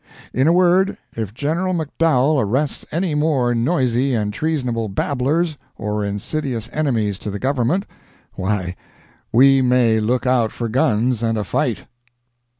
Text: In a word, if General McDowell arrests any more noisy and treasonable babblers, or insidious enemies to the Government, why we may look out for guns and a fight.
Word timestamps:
In 0.33 0.47
a 0.47 0.51
word, 0.51 0.97
if 1.15 1.31
General 1.31 1.75
McDowell 1.75 2.41
arrests 2.43 2.87
any 2.91 3.13
more 3.13 3.53
noisy 3.53 4.15
and 4.15 4.33
treasonable 4.33 4.89
babblers, 4.89 5.59
or 5.77 6.03
insidious 6.03 6.67
enemies 6.73 7.19
to 7.19 7.29
the 7.29 7.37
Government, 7.37 7.85
why 8.33 8.75
we 9.31 9.61
may 9.61 9.99
look 9.99 10.25
out 10.25 10.51
for 10.51 10.67
guns 10.69 11.21
and 11.21 11.37
a 11.37 11.43
fight. 11.43 11.85